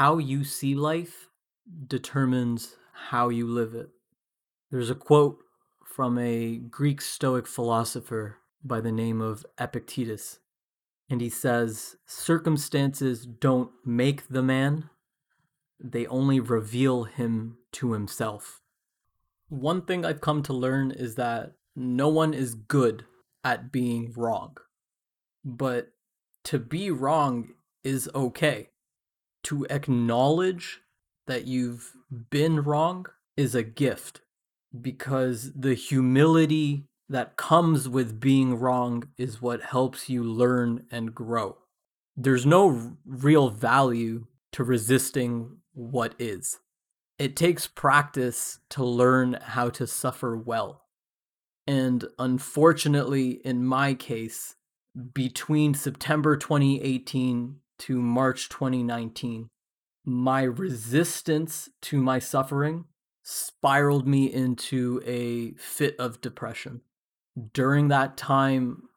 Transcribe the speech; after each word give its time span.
how 0.00 0.16
you 0.16 0.42
see 0.42 0.74
life 0.74 1.28
determines 1.86 2.76
how 3.10 3.28
you 3.28 3.46
live 3.46 3.74
it. 3.74 3.90
There's 4.70 4.88
a 4.88 4.94
quote 4.94 5.40
from 5.84 6.16
a 6.16 6.56
Greek 6.56 7.02
Stoic 7.02 7.46
philosopher 7.46 8.38
by 8.64 8.80
the 8.80 8.92
name 8.92 9.20
of 9.20 9.44
Epictetus. 9.60 10.38
And 11.10 11.20
he 11.20 11.28
says, 11.28 11.96
Circumstances 12.06 13.26
don't 13.26 13.72
make 13.84 14.26
the 14.28 14.42
man, 14.42 14.88
they 15.78 16.06
only 16.06 16.40
reveal 16.40 17.04
him 17.04 17.58
to 17.72 17.92
himself. 17.92 18.62
One 19.50 19.82
thing 19.82 20.06
I've 20.06 20.22
come 20.22 20.42
to 20.44 20.54
learn 20.54 20.92
is 20.92 21.16
that 21.16 21.52
no 21.76 22.08
one 22.08 22.32
is 22.32 22.54
good 22.54 23.04
at 23.44 23.70
being 23.70 24.14
wrong. 24.16 24.56
But 25.44 25.88
to 26.44 26.58
be 26.58 26.90
wrong 26.90 27.50
is 27.84 28.08
okay. 28.14 28.70
To 29.44 29.66
acknowledge 29.70 30.80
that 31.26 31.46
you've 31.46 31.92
been 32.30 32.62
wrong 32.62 33.06
is 33.36 33.54
a 33.54 33.62
gift 33.62 34.20
because 34.78 35.52
the 35.54 35.74
humility 35.74 36.84
that 37.08 37.36
comes 37.36 37.88
with 37.88 38.20
being 38.20 38.58
wrong 38.58 39.08
is 39.18 39.42
what 39.42 39.62
helps 39.62 40.08
you 40.08 40.22
learn 40.22 40.86
and 40.90 41.14
grow. 41.14 41.58
There's 42.16 42.46
no 42.46 42.96
real 43.04 43.50
value 43.50 44.26
to 44.52 44.62
resisting 44.64 45.58
what 45.72 46.14
is. 46.18 46.58
It 47.18 47.36
takes 47.36 47.66
practice 47.66 48.60
to 48.70 48.84
learn 48.84 49.38
how 49.42 49.70
to 49.70 49.86
suffer 49.86 50.36
well. 50.36 50.84
And 51.66 52.04
unfortunately, 52.18 53.40
in 53.44 53.64
my 53.64 53.94
case, 53.94 54.56
between 55.14 55.74
September 55.74 56.36
2018 56.36 57.56
to 57.80 58.00
March 58.00 58.48
2019, 58.48 59.48
my 60.04 60.42
resistance 60.42 61.68
to 61.82 62.00
my 62.00 62.18
suffering 62.18 62.84
spiraled 63.22 64.06
me 64.06 64.32
into 64.32 65.02
a 65.04 65.52
fit 65.52 65.96
of 65.98 66.20
depression. 66.20 66.80
During 67.52 67.88
that 67.88 68.16
time, 68.16 68.88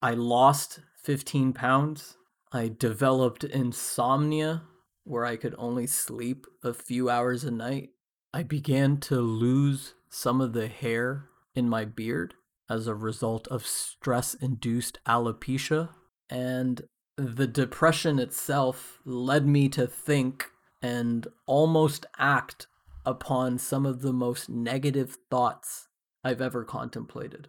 I 0.00 0.12
lost 0.12 0.80
15 1.02 1.52
pounds. 1.52 2.16
I 2.52 2.68
developed 2.76 3.44
insomnia 3.44 4.62
where 5.04 5.24
I 5.24 5.36
could 5.36 5.54
only 5.58 5.86
sleep 5.86 6.46
a 6.62 6.72
few 6.72 7.10
hours 7.10 7.44
a 7.44 7.50
night. 7.50 7.90
I 8.32 8.42
began 8.42 8.98
to 8.98 9.20
lose 9.20 9.94
some 10.08 10.40
of 10.40 10.52
the 10.52 10.68
hair 10.68 11.28
in 11.54 11.68
my 11.68 11.84
beard 11.84 12.34
as 12.70 12.86
a 12.86 12.94
result 12.94 13.48
of 13.48 13.66
stress 13.66 14.34
induced 14.34 14.98
alopecia. 15.06 15.90
And 16.30 16.82
the 17.16 17.46
depression 17.46 18.18
itself 18.18 18.98
led 19.04 19.46
me 19.46 19.68
to 19.68 19.86
think 19.86 20.46
and 20.80 21.26
almost 21.46 22.06
act 22.18 22.66
upon 23.04 23.58
some 23.58 23.84
of 23.86 24.00
the 24.00 24.12
most 24.12 24.48
negative 24.48 25.16
thoughts 25.30 25.88
I've 26.24 26.40
ever 26.40 26.64
contemplated. 26.64 27.48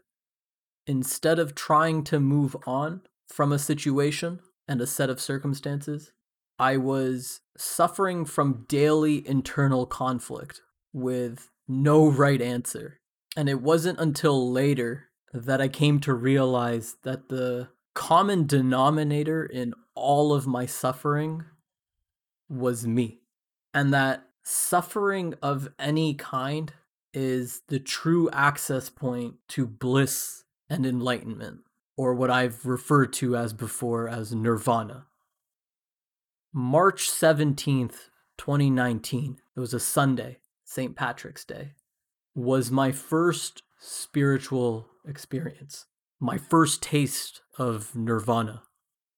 Instead 0.85 1.39
of 1.39 1.55
trying 1.55 2.03
to 2.05 2.19
move 2.19 2.55
on 2.65 3.01
from 3.27 3.51
a 3.51 3.59
situation 3.59 4.39
and 4.67 4.81
a 4.81 4.87
set 4.87 5.09
of 5.09 5.21
circumstances, 5.21 6.11
I 6.59 6.77
was 6.77 7.41
suffering 7.57 8.25
from 8.25 8.65
daily 8.67 9.27
internal 9.27 9.85
conflict 9.85 10.61
with 10.91 11.49
no 11.67 12.07
right 12.07 12.41
answer. 12.41 12.99
And 13.35 13.49
it 13.49 13.61
wasn't 13.61 13.99
until 13.99 14.51
later 14.51 15.09
that 15.33 15.61
I 15.61 15.67
came 15.67 15.99
to 16.01 16.13
realize 16.13 16.97
that 17.03 17.29
the 17.29 17.69
common 17.93 18.45
denominator 18.45 19.45
in 19.45 19.73
all 19.95 20.33
of 20.33 20.47
my 20.47 20.65
suffering 20.65 21.45
was 22.49 22.85
me. 22.87 23.19
And 23.73 23.93
that 23.93 24.27
suffering 24.43 25.33
of 25.41 25.69
any 25.79 26.13
kind 26.13 26.73
is 27.13 27.61
the 27.67 27.79
true 27.79 28.29
access 28.31 28.89
point 28.89 29.35
to 29.49 29.65
bliss 29.65 30.43
and 30.69 30.85
enlightenment, 30.85 31.61
or 31.95 32.13
what 32.13 32.31
I've 32.31 32.65
referred 32.65 33.13
to 33.13 33.35
as 33.35 33.53
before 33.53 34.07
as 34.09 34.33
nirvana. 34.33 35.05
March 36.51 37.09
17th, 37.09 38.09
2019, 38.37 39.37
it 39.55 39.59
was 39.59 39.73
a 39.73 39.79
Sunday, 39.79 40.37
St. 40.63 40.95
Patrick's 40.95 41.45
Day, 41.45 41.73
was 42.35 42.71
my 42.71 42.91
first 42.91 43.63
spiritual 43.79 44.87
experience, 45.07 45.85
my 46.23 46.37
first 46.37 46.81
taste 46.81 47.41
of 47.59 47.93
nirvana. 47.95 48.63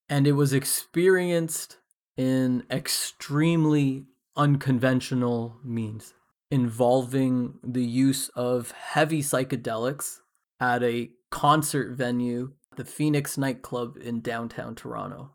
And 0.10 0.26
it 0.26 0.32
was 0.32 0.54
experienced 0.54 1.78
in 2.18 2.64
extremely 2.72 4.06
unconventional 4.36 5.58
means 5.64 6.14
involving 6.50 7.60
the 7.64 7.84
use 7.84 8.30
of 8.30 8.72
heavy 8.72 9.22
psychedelics 9.22 10.18
at 10.60 10.82
a 10.82 11.12
concert 11.30 11.96
venue, 11.96 12.54
the 12.76 12.86
Phoenix 12.86 13.38
nightclub 13.38 13.98
in 13.98 14.22
downtown 14.22 14.74
Toronto. 14.74 15.32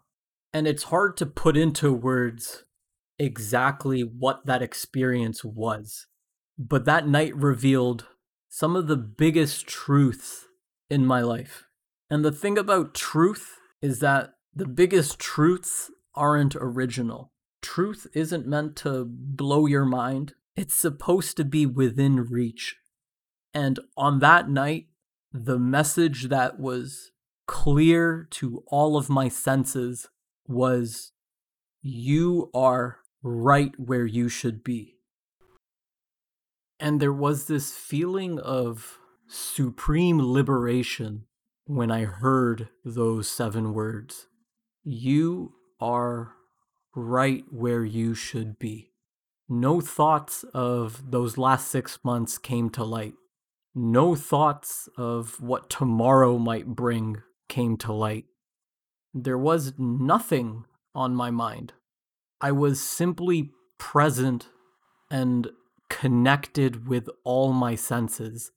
And 0.53 0.67
it's 0.67 0.85
hard 0.85 1.17
to 1.19 1.27
put 1.27 1.57
into 1.57 1.93
words 1.93 2.65
exactly 3.19 4.01
what 4.01 4.45
that 4.47 4.63
experience 4.63 5.45
was. 5.45 6.07
But 6.59 6.85
that 6.87 7.07
night 7.07 7.37
revealed 7.37 8.07
some 8.49 8.75
of 8.75 8.89
the 8.89 8.97
biggest 8.97 9.69
truths 9.69 10.47
in 10.91 11.06
my 11.06 11.21
life. 11.23 11.65
And 12.11 12.25
the 12.25 12.33
thing 12.33 12.59
about 12.59 12.95
truth 12.95 13.56
is 13.81 14.01
that 14.01 14.34
the 14.55 14.67
biggest 14.67 15.19
truths 15.19 15.91
aren't 16.15 16.56
original 16.56 17.31
truth 17.62 18.06
isn't 18.15 18.47
meant 18.47 18.77
to 18.77 19.05
blow 19.09 19.67
your 19.67 19.84
mind, 19.84 20.34
it's 20.56 20.75
supposed 20.75 21.37
to 21.37 21.45
be 21.45 21.67
within 21.67 22.25
reach. 22.25 22.77
And 23.55 23.81
on 23.97 24.21
that 24.21 24.49
night, 24.49 24.87
the 25.33 25.59
message 25.59 26.28
that 26.28 26.59
was 26.59 27.12
clear 27.47 28.28
to 28.31 28.62
all 28.67 28.97
of 28.97 29.09
my 29.09 29.28
senses 29.28 30.09
was 30.47 31.12
you 31.83 32.51
are 32.55 32.99
right 33.22 33.72
where 33.78 34.07
you 34.07 34.28
should 34.28 34.62
be. 34.62 34.97
And 36.78 37.01
there 37.01 37.12
was 37.12 37.47
this 37.47 37.72
feeling 37.72 38.39
of 38.39 38.99
supreme 39.31 40.21
liberation 40.21 41.25
when 41.65 41.91
I 41.91 42.05
heard 42.05 42.69
those 42.85 43.29
seven 43.29 43.73
words. 43.73 44.27
You 44.83 45.55
are 45.81 46.33
right 46.97 47.45
where 47.51 47.85
you 47.85 48.15
should 48.15 48.59
be. 48.59 48.91
No 49.49 49.81
thoughts 49.81 50.45
of 50.53 51.11
those 51.13 51.39
last 51.39 51.69
six 51.69 51.99
months 52.03 52.39
came 52.39 52.71
to 52.71 52.83
light. 52.83 53.15
No 53.73 54.17
thoughts 54.17 54.89
of 54.97 55.41
what 55.41 55.71
tomorrow 55.71 56.37
might 56.37 56.67
bring 56.67 57.23
came 57.49 57.77
to 57.79 57.93
light. 57.93 58.25
There 59.15 59.39
was 59.39 59.75
nothing 59.79 60.65
on 60.93 61.15
my 61.15 61.31
mind. 61.31 61.73
I 62.41 62.51
was 62.51 62.81
simply 62.81 63.51
present 63.79 64.49
and 65.09 65.51
connected 65.89 66.89
with 66.89 67.09
all 67.23 67.53
my 67.53 67.77
senses. 67.77 68.51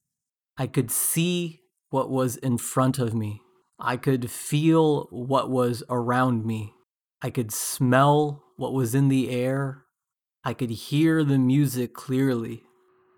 I 0.57 0.67
could 0.67 0.91
see 0.91 1.61
what 1.89 2.09
was 2.09 2.35
in 2.37 2.57
front 2.57 2.99
of 2.99 3.13
me. 3.13 3.41
I 3.79 3.97
could 3.97 4.29
feel 4.29 5.07
what 5.09 5.49
was 5.49 5.83
around 5.89 6.45
me. 6.45 6.73
I 7.21 7.29
could 7.29 7.51
smell 7.51 8.43
what 8.57 8.73
was 8.73 8.93
in 8.93 9.07
the 9.09 9.29
air. 9.29 9.85
I 10.43 10.53
could 10.53 10.69
hear 10.69 11.23
the 11.23 11.39
music 11.39 11.93
clearly. 11.93 12.63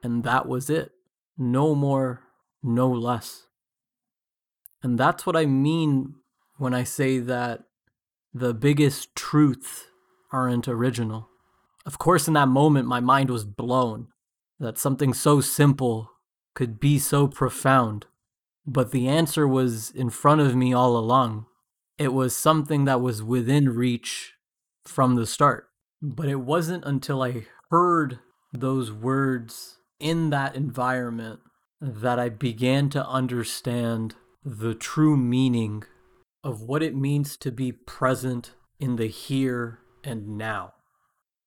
And 0.04 0.24
that 0.24 0.48
was 0.48 0.70
it. 0.70 0.92
No 1.38 1.76
more, 1.76 2.22
no 2.64 2.90
less. 2.90 3.48
And 4.82 4.98
that's 4.98 5.26
what 5.26 5.36
I 5.36 5.46
mean 5.46 6.16
when 6.58 6.74
I 6.74 6.84
say 6.84 7.20
that 7.20 7.64
the 8.34 8.54
biggest 8.54 9.16
truths 9.16 9.86
aren't 10.32 10.68
original. 10.68 11.30
Of 11.86 11.98
course, 11.98 12.28
in 12.28 12.34
that 12.36 12.48
moment, 12.48 12.88
my 12.88 13.00
mind 13.00 13.30
was 13.30 13.46
blown 13.46 14.08
that 14.60 14.78
something 14.78 15.14
so 15.14 15.42
simple 15.42 16.12
could 16.56 16.80
be 16.80 16.98
so 16.98 17.28
profound. 17.28 18.08
But 18.66 18.92
the 18.92 19.08
answer 19.08 19.48
was 19.48 19.92
in 19.92 20.10
front 20.10 20.42
of 20.42 20.56
me 20.56 20.74
all 20.74 20.98
along. 20.98 21.46
It 22.00 22.14
was 22.14 22.36
something 22.36 22.86
that 22.86 23.02
was 23.02 23.22
within 23.22 23.70
reach 23.70 24.34
from 24.84 25.16
the 25.16 25.28
start. 25.28 25.70
But 26.02 26.28
it 26.28 26.40
wasn't 26.40 26.84
until 26.86 27.22
I 27.22 27.46
heard 27.70 28.20
those 28.52 28.92
words 28.92 29.78
in 30.00 30.32
that 30.32 30.56
environment 30.56 31.42
that 31.80 32.20
I 32.20 32.30
began 32.30 32.90
to 32.90 33.08
understand 33.08 34.16
the 34.44 34.74
true 34.74 35.18
meaning 35.18 35.84
of 36.44 36.62
what 36.62 36.84
it 36.84 36.96
means 36.96 37.38
to 37.38 37.52
be 37.52 37.72
present 37.72 38.54
in 38.80 38.96
the 38.96 39.08
here 39.08 39.80
and 40.04 40.38
now. 40.38 40.74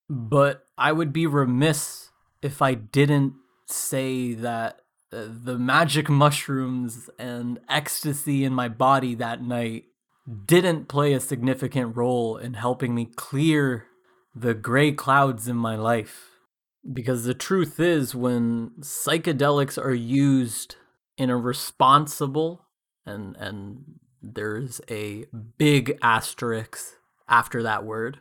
But 0.09 0.65
I 0.77 0.93
would 0.93 1.13
be 1.13 1.27
remiss 1.27 2.11
if 2.43 2.63
I 2.63 2.75
didn't 2.75 3.35
say 3.67 4.35
that 4.35 4.81
the 5.11 5.59
magic 5.59 6.09
mushrooms 6.09 7.09
and 7.19 7.61
ecstasy 7.69 8.45
in 8.45 8.53
my 8.53 8.69
body 8.69 9.15
that 9.15 9.43
night 9.43 9.85
didn't 10.45 10.89
play 10.89 11.13
a 11.13 11.21
significant 11.21 11.97
role 11.97 12.37
in 12.37 12.55
helping 12.55 12.95
me 12.95 13.07
clear 13.07 13.87
the 14.35 14.55
gray 14.55 14.93
clouds 14.93 15.49
in 15.49 15.57
my 15.57 15.77
life. 15.77 16.27
Because 16.91 17.25
the 17.25 17.35
truth 17.35 17.81
is, 17.81 18.15
when 18.15 18.71
psychedelics 18.81 19.83
are 19.83 19.95
used 19.95 20.77
in 21.17 21.31
a 21.31 21.37
responsible 21.37 22.67
and 23.05 23.37
and 23.37 23.85
there's 24.23 24.81
a 24.91 25.27
big 25.59 25.99
asterisk 26.03 26.79
after 27.29 27.63
that 27.63 27.85
word, 27.85 28.19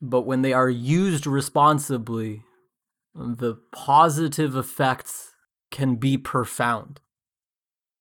but 0.00 0.22
when 0.22 0.42
they 0.42 0.52
are 0.52 0.70
used 0.70 1.26
responsibly, 1.26 2.42
the 3.14 3.56
positive 3.72 4.56
effects 4.56 5.29
can 5.70 5.96
be 5.96 6.18
profound. 6.18 7.00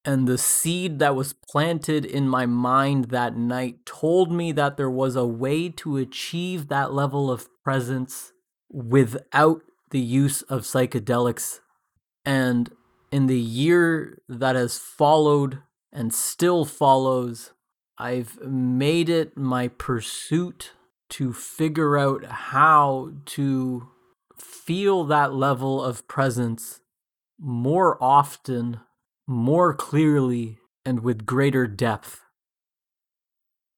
And 0.06 0.28
the 0.28 0.38
seed 0.38 1.00
that 1.00 1.16
was 1.16 1.34
planted 1.34 2.06
in 2.06 2.28
my 2.28 2.46
mind 2.46 3.06
that 3.06 3.36
night 3.36 3.86
told 3.86 4.32
me 4.32 4.52
that 4.54 4.78
there 4.78 4.90
was 4.90 5.16
a 5.16 5.26
way 5.26 5.70
to 5.70 5.98
achieve 5.98 6.68
that 6.68 6.94
level 6.94 7.30
of 7.30 7.50
presence 7.64 8.32
without 8.72 9.62
the 9.92 10.00
use 10.00 10.42
of 10.44 10.62
psychedelics. 10.62 11.60
And 12.26 12.72
in 13.12 13.28
the 13.28 13.40
year 13.40 14.22
that 14.30 14.56
has 14.56 14.78
followed 14.78 15.60
and 15.92 16.14
still 16.14 16.64
follows, 16.64 17.52
I've 17.98 18.40
made 18.42 19.10
it 19.10 19.36
my 19.36 19.68
pursuit 19.68 20.72
to 21.10 21.34
figure 21.34 21.98
out 21.98 22.24
how 22.26 23.12
to 23.26 23.90
feel 24.38 25.04
that 25.06 25.34
level 25.34 25.84
of 25.84 26.08
presence 26.08 26.80
more 27.40 28.02
often, 28.02 28.80
more 29.28 29.74
clearly, 29.74 30.58
and 30.86 31.02
with 31.02 31.26
greater 31.26 31.68
depth. 31.68 32.22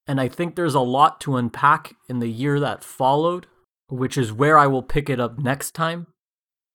And 0.08 0.20
I 0.20 0.28
think 0.28 0.56
there's 0.56 0.76
a 0.76 0.80
lot 0.80 1.22
to 1.22 1.38
unpack 1.38 1.94
in 2.10 2.20
the 2.20 2.30
year 2.30 2.60
that 2.60 2.84
followed, 2.84 3.48
which 3.88 4.18
is 4.18 4.34
where 4.34 4.58
I 4.58 4.68
will 4.68 4.84
pick 4.84 5.10
it 5.10 5.20
up 5.20 5.40
next 5.40 5.72
time. 5.72 6.08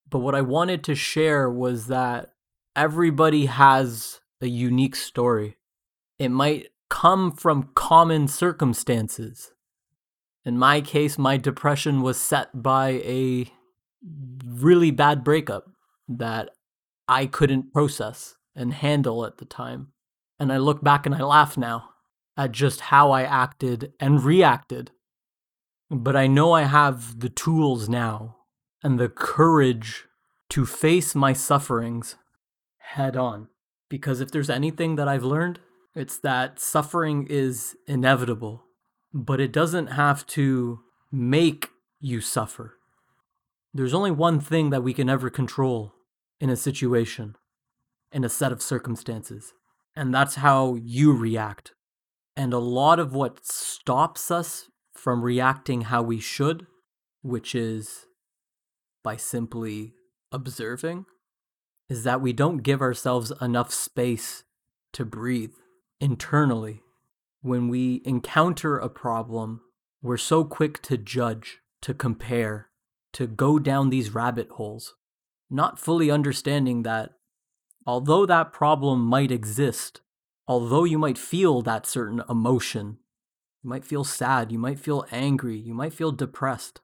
But 0.09 0.21
what 0.21 0.35
I 0.35 0.43
wanted 0.43 0.85
to 0.85 0.95
share 0.95 1.51
was 1.51 1.89
that 1.89 2.33
everybody 2.75 3.47
has 3.47 4.21
a 4.41 4.47
unique 4.47 4.97
story. 4.97 5.57
It 6.19 6.29
might 6.29 6.69
come 6.89 7.33
from 7.33 7.71
common 7.75 8.29
circumstances. 8.29 9.53
In 10.45 10.57
my 10.57 10.81
case, 10.81 11.19
my 11.19 11.37
depression 11.37 12.03
was 12.03 12.19
set 12.19 12.63
by 12.63 12.91
a 13.05 13.51
really 14.47 14.93
bad 14.93 15.25
breakup 15.25 15.65
that 16.09 16.51
I 17.09 17.27
couldn't 17.27 17.73
process 17.73 18.37
and 18.55 18.75
handle 18.75 19.25
at 19.25 19.39
the 19.39 19.45
time. 19.45 19.89
And 20.39 20.53
I 20.53 20.59
look 20.59 20.83
back 20.83 21.07
and 21.07 21.15
I 21.15 21.23
laugh 21.23 21.57
now 21.57 21.91
at 22.37 22.53
just 22.53 22.81
how 22.83 23.11
I 23.11 23.23
acted 23.23 23.93
and 24.01 24.23
reacted. 24.23 24.91
But 25.91 26.17
I 26.17 26.27
know 26.27 26.53
I 26.53 26.63
have 26.63 27.21
the 27.21 27.29
tools 27.29 27.89
now 27.89 28.37
and 28.83 28.99
the 28.99 29.09
courage 29.09 30.05
to 30.51 30.67
face 30.67 31.15
my 31.15 31.33
sufferings 31.33 32.17
head 32.79 33.17
on. 33.17 33.49
Because 33.89 34.21
if 34.21 34.31
there's 34.31 34.51
anything 34.51 34.97
that 34.97 35.09
I've 35.09 35.23
learned, 35.23 35.61
it's 35.95 36.19
that 36.19 36.61
suffering 36.61 37.27
is 37.31 37.77
inevitable, 37.87 38.65
but 39.15 39.41
it 39.41 39.53
doesn't 39.53 39.89
have 39.89 40.27
to 40.29 40.81
make 41.11 41.71
you 42.01 42.21
suffer. 42.21 42.75
There's 43.73 43.95
only 43.95 44.11
one 44.11 44.41
thing 44.41 44.71
that 44.71 44.83
we 44.83 44.93
can 44.93 45.09
ever 45.09 45.31
control 45.31 45.95
in 46.41 46.51
a 46.51 46.57
situation, 46.57 47.37
in 48.13 48.25
a 48.25 48.29
set 48.29 48.53
of 48.53 48.63
circumstances, 48.63 49.53
and 49.95 50.15
that's 50.15 50.37
how 50.37 50.75
you 50.75 51.13
react. 51.13 51.73
And 52.37 52.53
a 52.53 52.59
lot 52.59 52.99
of 52.99 53.15
what 53.15 53.47
stops 53.47 54.31
us 54.31 54.71
from 54.95 55.23
reacting 55.23 55.83
how 55.83 56.03
we 56.03 56.21
should, 56.21 56.67
which 57.23 57.55
is 57.55 58.07
by 59.03 59.17
simply 59.17 59.95
observing, 60.31 61.07
is 61.89 62.05
that 62.05 62.21
we 62.21 62.33
don't 62.33 62.59
give 62.59 62.83
ourselves 62.83 63.33
enough 63.41 63.73
space 63.73 64.45
to 64.93 65.05
breathe 65.05 65.55
internally. 66.01 66.83
When 67.41 67.69
we 67.69 68.03
encounter 68.05 68.77
a 68.79 68.89
problem, 68.89 69.61
we're 70.03 70.17
so 70.17 70.45
quick 70.45 70.83
to 70.83 70.97
judge, 70.97 71.61
to 71.83 71.95
compare, 71.95 72.69
to 73.13 73.27
go 73.27 73.59
down 73.59 73.91
these 73.91 74.15
rabbit 74.15 74.49
holes, 74.51 74.95
not 75.51 75.79
fully 75.79 76.11
understanding 76.11 76.83
that 76.83 77.13
although 77.87 78.27
that 78.27 78.53
problem 78.53 79.01
might 79.01 79.31
exist, 79.31 80.01
although 80.49 80.85
you 80.85 80.99
might 80.99 81.19
feel 81.19 81.63
that 81.63 81.87
certain 81.87 82.23
emotion, 82.29 82.99
you 83.63 83.71
might 83.71 83.85
feel 83.85 84.05
sad, 84.05 84.51
you 84.53 84.59
might 84.59 84.79
feel 84.79 85.07
angry, 85.11 85.57
you 85.57 85.75
might 85.75 85.93
feel 85.93 86.13
depressed, 86.13 86.81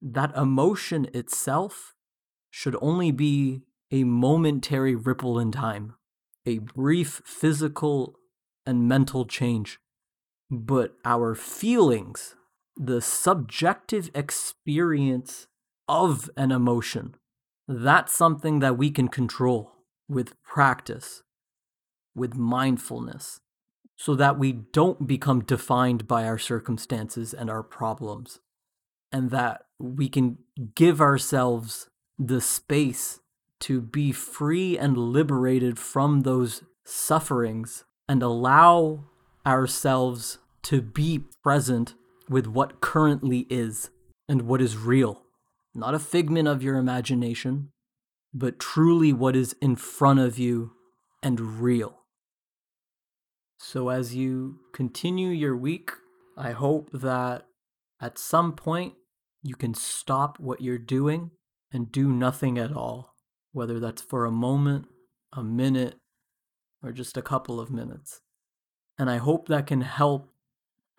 that 0.00 0.34
emotion 0.36 1.08
itself 1.12 1.94
should 2.50 2.76
only 2.80 3.10
be 3.10 3.62
a 3.90 4.04
momentary 4.04 4.94
ripple 4.94 5.38
in 5.38 5.52
time, 5.52 5.94
a 6.46 6.58
brief 6.58 7.22
physical 7.24 8.16
and 8.64 8.88
mental 8.88 9.24
change. 9.26 9.78
But 10.50 10.94
our 11.04 11.34
feelings, 11.34 12.34
the 12.76 13.00
subjective 13.00 14.10
experience 14.14 15.46
of 15.86 16.30
an 16.36 16.50
emotion. 16.50 17.14
That's 17.72 18.12
something 18.12 18.58
that 18.58 18.76
we 18.76 18.90
can 18.90 19.06
control 19.06 19.70
with 20.08 20.34
practice, 20.42 21.22
with 22.16 22.34
mindfulness, 22.34 23.38
so 23.96 24.16
that 24.16 24.36
we 24.36 24.50
don't 24.50 25.06
become 25.06 25.44
defined 25.44 26.08
by 26.08 26.24
our 26.24 26.36
circumstances 26.36 27.32
and 27.32 27.48
our 27.48 27.62
problems, 27.62 28.40
and 29.12 29.30
that 29.30 29.66
we 29.78 30.08
can 30.08 30.38
give 30.74 31.00
ourselves 31.00 31.88
the 32.18 32.40
space 32.40 33.20
to 33.60 33.80
be 33.80 34.10
free 34.10 34.76
and 34.76 34.96
liberated 34.96 35.78
from 35.78 36.22
those 36.22 36.64
sufferings 36.84 37.84
and 38.08 38.20
allow 38.20 39.04
ourselves 39.46 40.38
to 40.62 40.82
be 40.82 41.20
present 41.44 41.94
with 42.28 42.48
what 42.48 42.80
currently 42.80 43.46
is 43.48 43.90
and 44.28 44.42
what 44.42 44.60
is 44.60 44.76
real 44.76 45.22
not 45.80 45.94
a 45.94 45.98
figment 45.98 46.46
of 46.46 46.62
your 46.62 46.76
imagination, 46.76 47.72
but 48.32 48.58
truly 48.58 49.12
what 49.12 49.34
is 49.34 49.56
in 49.60 49.76
front 49.76 50.20
of 50.20 50.38
you 50.38 50.72
and 51.22 51.60
real. 51.60 52.00
So, 53.58 53.88
as 53.88 54.14
you 54.14 54.60
continue 54.72 55.28
your 55.28 55.56
week, 55.56 55.90
I 56.36 56.52
hope 56.52 56.90
that 56.92 57.46
at 58.00 58.18
some 58.18 58.52
point 58.52 58.94
you 59.42 59.54
can 59.54 59.74
stop 59.74 60.38
what 60.38 60.60
you're 60.60 60.78
doing 60.78 61.32
and 61.72 61.92
do 61.92 62.08
nothing 62.08 62.58
at 62.58 62.72
all, 62.72 63.14
whether 63.52 63.78
that's 63.78 64.02
for 64.02 64.24
a 64.24 64.30
moment, 64.30 64.86
a 65.32 65.42
minute, 65.42 65.96
or 66.82 66.92
just 66.92 67.16
a 67.16 67.22
couple 67.22 67.60
of 67.60 67.70
minutes. 67.70 68.20
And 68.98 69.10
I 69.10 69.18
hope 69.18 69.48
that 69.48 69.66
can 69.66 69.82
help 69.82 70.30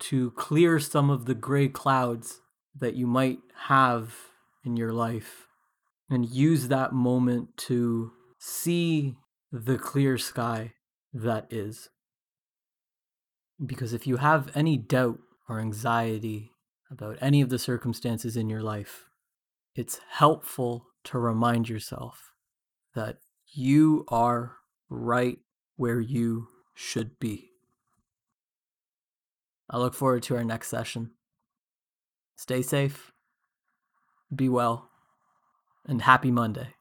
to 0.00 0.32
clear 0.32 0.78
some 0.78 1.10
of 1.10 1.26
the 1.26 1.34
gray 1.34 1.68
clouds 1.68 2.40
that 2.74 2.94
you 2.94 3.06
might 3.06 3.38
have 3.66 4.14
in 4.64 4.76
your 4.76 4.92
life 4.92 5.46
and 6.08 6.28
use 6.28 6.68
that 6.68 6.92
moment 6.92 7.56
to 7.56 8.12
see 8.38 9.16
the 9.50 9.78
clear 9.78 10.18
sky 10.18 10.72
that 11.12 11.46
is. 11.50 11.88
Because 13.64 13.92
if 13.92 14.06
you 14.06 14.16
have 14.16 14.50
any 14.54 14.76
doubt 14.76 15.18
or 15.48 15.60
anxiety 15.60 16.50
about 16.90 17.16
any 17.20 17.40
of 17.40 17.48
the 17.48 17.58
circumstances 17.58 18.36
in 18.36 18.48
your 18.48 18.62
life, 18.62 19.04
it's 19.74 20.00
helpful 20.10 20.86
to 21.04 21.18
remind 21.18 21.68
yourself 21.68 22.32
that 22.94 23.18
you 23.52 24.04
are 24.08 24.56
right 24.88 25.38
where 25.76 26.00
you 26.00 26.48
should 26.74 27.18
be. 27.18 27.50
I 29.70 29.78
look 29.78 29.94
forward 29.94 30.22
to 30.24 30.36
our 30.36 30.44
next 30.44 30.68
session. 30.68 31.12
Stay 32.36 32.60
safe 32.60 33.11
be 34.34 34.48
well, 34.48 34.88
and 35.86 36.02
happy 36.02 36.30
Monday. 36.30 36.74